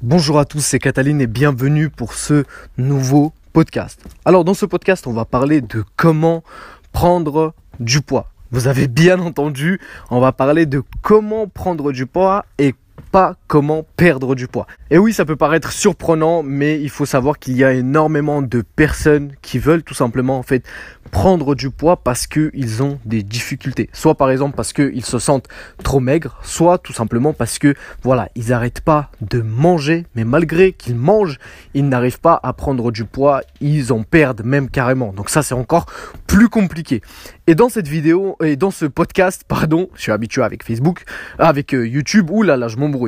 [0.00, 2.44] Bonjour à tous, c'est Cataline et bienvenue pour ce
[2.76, 4.00] nouveau podcast.
[4.24, 6.44] Alors dans ce podcast, on va parler de comment
[6.92, 8.30] prendre du poids.
[8.52, 9.80] Vous avez bien entendu,
[10.12, 12.76] on va parler de comment prendre du poids et
[13.10, 14.66] pas comment perdre du poids.
[14.90, 18.62] Et oui, ça peut paraître surprenant, mais il faut savoir qu'il y a énormément de
[18.62, 20.64] personnes qui veulent tout simplement en fait
[21.08, 23.88] prendre du poids parce qu'ils ont des difficultés.
[23.92, 25.48] Soit par exemple parce qu'ils se sentent
[25.82, 30.72] trop maigres, soit tout simplement parce que voilà, ils n'arrêtent pas de manger, mais malgré
[30.72, 31.38] qu'ils mangent,
[31.74, 35.12] ils n'arrivent pas à prendre du poids, ils en perdent même carrément.
[35.12, 35.86] Donc ça c'est encore
[36.26, 37.00] plus compliqué.
[37.46, 41.04] Et dans cette vidéo et dans ce podcast, pardon, je suis habitué avec Facebook,
[41.38, 43.07] avec euh, YouTube, ouh là là, je m'embrouille.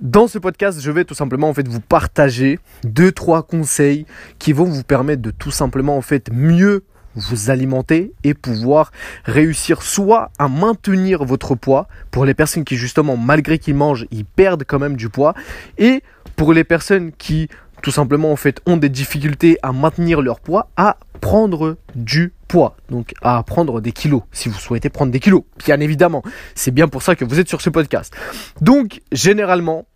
[0.00, 4.06] Dans ce podcast, je vais tout simplement en fait vous partager deux trois conseils
[4.38, 6.84] qui vont vous permettre de tout simplement en fait mieux
[7.16, 8.92] vous alimenter et pouvoir
[9.24, 14.24] réussir soit à maintenir votre poids pour les personnes qui justement malgré qu'ils mangent, ils
[14.24, 15.34] perdent quand même du poids
[15.78, 16.02] et
[16.36, 17.48] pour les personnes qui
[17.82, 22.76] tout simplement en fait ont des difficultés à maintenir leur poids à prendre du poids,
[22.90, 26.22] donc à prendre des kilos, si vous souhaitez prendre des kilos, bien évidemment.
[26.54, 28.12] C'est bien pour ça que vous êtes sur ce podcast.
[28.60, 29.86] Donc, généralement,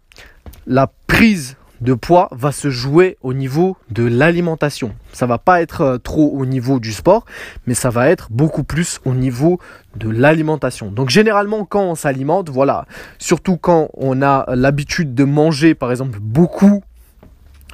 [0.66, 4.94] la prise de poids va se jouer au niveau de l'alimentation.
[5.12, 7.24] Ça va pas être euh, trop au niveau du sport,
[7.66, 9.58] mais ça va être beaucoup plus au niveau
[9.96, 10.92] de l'alimentation.
[10.92, 12.86] Donc généralement quand on s'alimente, voilà,
[13.18, 16.84] surtout quand on a l'habitude de manger par exemple beaucoup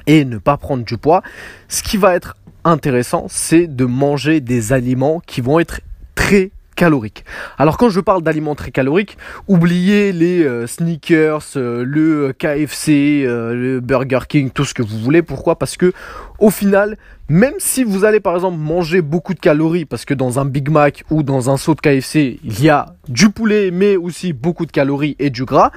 [0.07, 1.21] et ne pas prendre du poids,
[1.67, 5.81] ce qui va être intéressant, c'est de manger des aliments qui vont être
[6.15, 7.25] très caloriques.
[7.57, 9.17] Alors quand je parle d'aliments très caloriques,
[9.49, 14.97] oubliez les euh, sneakers, euh, le KFC, euh, le Burger King, tout ce que vous
[14.97, 15.21] voulez.
[15.21, 15.59] Pourquoi?
[15.59, 15.91] Parce que
[16.39, 20.39] au final, même si vous allez par exemple manger beaucoup de calories, parce que dans
[20.39, 23.95] un Big Mac ou dans un saut de KFC, il y a du poulet, mais
[23.95, 25.71] aussi beaucoup de calories et du gras,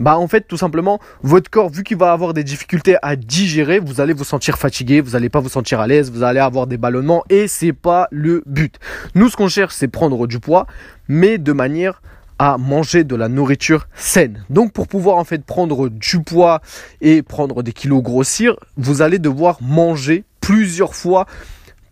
[0.00, 3.78] bah en fait tout simplement votre corps vu qu'il va avoir des difficultés à digérer,
[3.78, 6.66] vous allez vous sentir fatigué, vous allez pas vous sentir à l'aise, vous allez avoir
[6.66, 8.78] des ballonnements et c'est pas le but.
[9.14, 10.66] Nous ce qu'on cherche c'est prendre du poids
[11.08, 12.00] mais de manière
[12.38, 14.44] à manger de la nourriture saine.
[14.50, 16.60] Donc pour pouvoir en fait prendre du poids
[17.00, 21.26] et prendre des kilos grossir, vous allez devoir manger plusieurs fois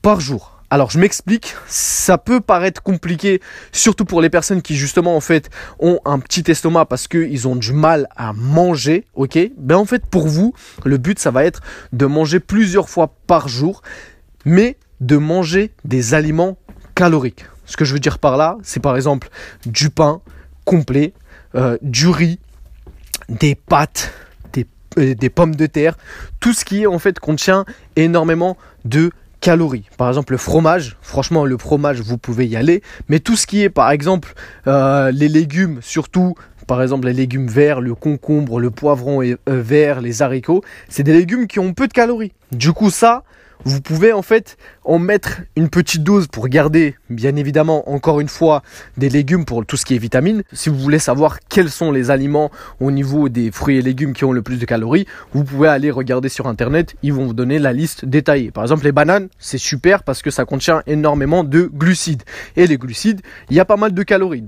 [0.02, 0.52] par jour.
[0.68, 3.40] Alors je m'explique, ça peut paraître compliqué,
[3.70, 5.48] surtout pour les personnes qui justement en fait
[5.78, 9.38] ont un petit estomac parce qu'ils ont du mal à manger, ok?
[9.56, 11.60] Ben en fait pour vous, le but ça va être
[11.92, 13.82] de manger plusieurs fois par jour,
[14.44, 16.58] mais de manger des aliments
[16.96, 17.44] caloriques.
[17.66, 19.28] Ce que je veux dire par là, c'est par exemple
[19.66, 20.20] du pain
[20.64, 21.12] complet,
[21.54, 22.38] euh, du riz,
[23.28, 24.12] des pâtes,
[24.52, 24.66] des,
[24.98, 25.96] euh, des pommes de terre,
[26.40, 27.64] tout ce qui en fait contient
[27.96, 29.10] énormément de
[29.40, 29.88] calories.
[29.96, 32.82] Par exemple, le fromage, franchement, le fromage, vous pouvez y aller.
[33.08, 34.34] Mais tout ce qui est, par exemple,
[34.66, 36.34] euh, les légumes, surtout,
[36.66, 41.46] par exemple, les légumes verts, le concombre, le poivron vert, les haricots, c'est des légumes
[41.46, 42.32] qui ont peu de calories.
[42.50, 43.22] Du coup, ça,
[43.64, 48.28] vous pouvez en fait en mettre une petite dose pour garder, bien évidemment, encore une
[48.28, 48.62] fois,
[48.96, 50.42] des légumes pour tout ce qui est vitamines.
[50.52, 52.50] Si vous voulez savoir quels sont les aliments
[52.80, 55.90] au niveau des fruits et légumes qui ont le plus de calories, vous pouvez aller
[55.90, 58.50] regarder sur internet, ils vont vous donner la liste détaillée.
[58.50, 62.22] Par exemple, les bananes, c'est super parce que ça contient énormément de glucides.
[62.56, 64.42] Et les glucides, il y a pas mal de calories.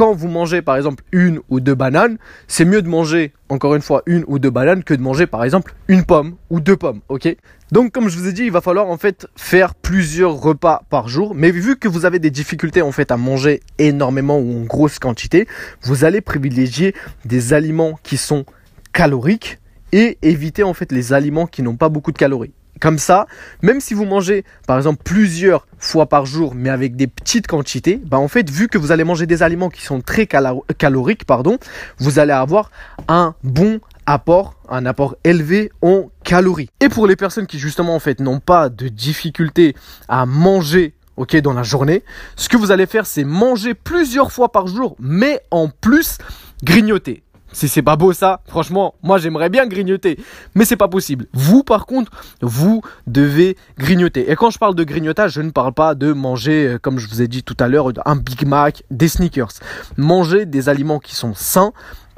[0.00, 2.16] Quand vous mangez par exemple une ou deux bananes,
[2.48, 5.44] c'est mieux de manger encore une fois une ou deux bananes que de manger par
[5.44, 7.02] exemple une pomme ou deux pommes,
[7.70, 11.08] donc comme je vous ai dit, il va falloir en fait faire plusieurs repas par
[11.08, 11.34] jour.
[11.34, 14.98] Mais vu que vous avez des difficultés en fait à manger énormément ou en grosse
[14.98, 15.46] quantité,
[15.82, 16.94] vous allez privilégier
[17.26, 18.46] des aliments qui sont
[18.94, 19.58] caloriques
[19.92, 22.54] et éviter en fait les aliments qui n'ont pas beaucoup de calories.
[22.80, 23.26] Comme ça,
[23.60, 28.00] même si vous mangez par exemple plusieurs fois par jour mais avec des petites quantités,
[28.04, 31.58] bah en fait vu que vous allez manger des aliments qui sont très caloriques, pardon,
[31.98, 32.70] vous allez avoir
[33.06, 36.70] un bon apport, un apport élevé en calories.
[36.80, 39.76] Et pour les personnes qui justement en fait n'ont pas de difficulté
[40.08, 42.02] à manger ok dans la journée,
[42.36, 46.16] ce que vous allez faire c'est manger plusieurs fois par jour mais en plus
[46.64, 47.22] grignoter.
[47.52, 50.18] Si c'est pas beau ça, franchement, moi j'aimerais bien grignoter,
[50.54, 51.26] mais c'est pas possible.
[51.32, 52.10] Vous par contre,
[52.40, 54.30] vous devez grignoter.
[54.30, 57.08] Et quand je parle de grignotage, je ne parle pas de manger, euh, comme je
[57.08, 59.52] vous ai dit tout à l'heure, un Big Mac, des sneakers.
[59.96, 61.72] Manger des aliments qui sont sains,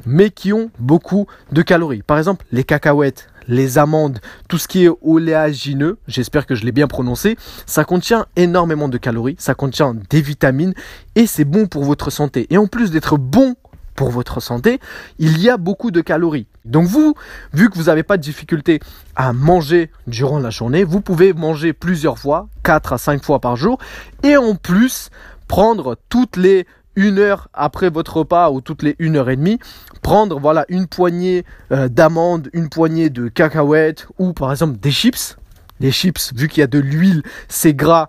[0.07, 2.03] mais qui ont beaucoup de calories.
[2.03, 6.73] Par exemple, les cacahuètes, les amandes, tout ce qui est oléagineux, j'espère que je l'ai
[6.73, 7.37] bien prononcé,
[7.67, 10.75] ça contient énormément de calories, ça contient des vitamines
[11.15, 12.47] et c'est bon pour votre santé.
[12.51, 13.55] Et en plus d'être bon
[13.95, 14.81] pour votre santé,
[15.19, 16.47] il y a beaucoup de calories.
[16.65, 17.15] Donc vous,
[17.53, 18.81] vu que vous n'avez pas de difficulté
[19.17, 23.57] à manger durant la journée, vous pouvez manger plusieurs fois, 4 à 5 fois par
[23.57, 23.79] jour,
[24.23, 25.11] et en plus
[25.49, 26.67] prendre toutes les
[26.97, 29.59] une heure après votre repas ou toutes les une heure et demie,
[30.03, 35.37] prendre voilà une poignée euh, d'amandes, une poignée de cacahuètes ou par exemple des chips.
[35.81, 38.09] Les chips, vu qu'il y a de l'huile, c'est gras.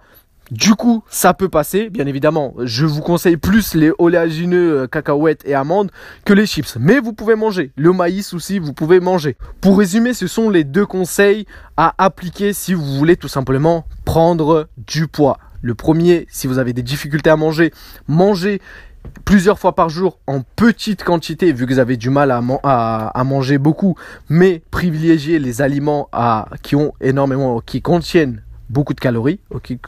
[0.52, 2.54] Du coup, ça peut passer, bien évidemment.
[2.60, 5.90] Je vous conseille plus les oléagineux, euh, cacahuètes et amandes
[6.26, 6.78] que les chips.
[6.80, 7.72] Mais vous pouvez manger.
[7.76, 9.38] Le maïs aussi, vous pouvez manger.
[9.62, 11.46] Pour résumer, ce sont les deux conseils
[11.78, 15.40] à appliquer si vous voulez tout simplement prendre du poids.
[15.62, 17.72] Le premier, si vous avez des difficultés à manger,
[18.10, 18.60] mangez
[19.26, 23.58] plusieurs fois par jour en petite quantité, vu que vous avez du mal à, manger
[23.58, 23.96] beaucoup,
[24.30, 26.10] mais privilégiez les aliments
[26.62, 28.42] qui ont énormément, qui contiennent
[28.74, 29.40] beaucoup de calories,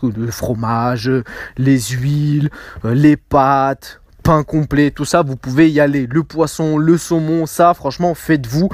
[0.04, 1.12] le fromage,
[1.58, 2.50] les huiles,
[2.86, 6.08] euh, les pâtes, pain complet, tout ça, vous pouvez y aller.
[6.10, 8.70] Le poisson, le saumon, ça, franchement, faites-vous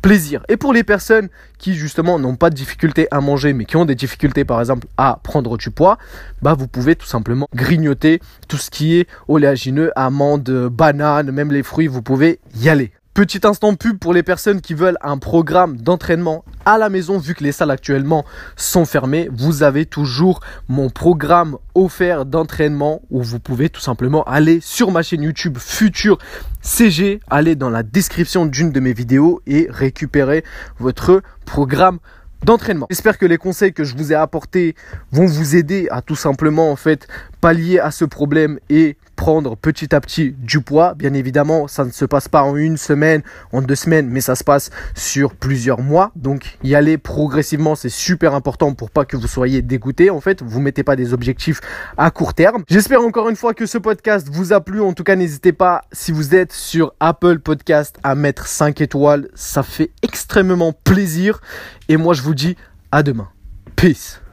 [0.00, 0.42] plaisir.
[0.48, 1.28] Et pour les personnes
[1.58, 4.86] qui justement n'ont pas de difficulté à manger, mais qui ont des difficultés par exemple
[4.96, 5.98] à prendre du poids,
[6.42, 11.62] bah vous pouvez tout simplement grignoter tout ce qui est oléagineux, amandes, bananes, même les
[11.62, 12.92] fruits, vous pouvez y aller.
[13.14, 17.34] Petit instant pub pour les personnes qui veulent un programme d'entraînement à la maison, vu
[17.34, 18.24] que les salles actuellement
[18.56, 19.28] sont fermées.
[19.32, 25.04] Vous avez toujours mon programme offert d'entraînement où vous pouvez tout simplement aller sur ma
[25.04, 26.18] chaîne YouTube Futur
[26.60, 30.42] CG, aller dans la description d'une de mes vidéos et récupérer
[30.80, 32.00] votre programme
[32.42, 32.88] d'entraînement.
[32.90, 34.74] J'espère que les conseils que je vous ai apportés
[35.12, 37.06] vont vous aider à tout simplement en fait
[37.40, 40.94] pallier à ce problème et prendre petit à petit du poids.
[40.94, 43.22] Bien évidemment, ça ne se passe pas en une semaine,
[43.52, 46.12] en deux semaines, mais ça se passe sur plusieurs mois.
[46.16, 50.10] Donc y aller progressivement, c'est super important pour pas que vous soyez dégoûté.
[50.10, 51.60] En fait, vous mettez pas des objectifs
[51.96, 52.64] à court terme.
[52.68, 54.80] J'espère encore une fois que ce podcast vous a plu.
[54.80, 59.28] En tout cas, n'hésitez pas si vous êtes sur Apple Podcast à mettre 5 étoiles.
[59.34, 61.40] Ça fait extrêmement plaisir.
[61.88, 62.56] Et moi, je vous dis
[62.92, 63.28] à demain.
[63.76, 64.23] Peace.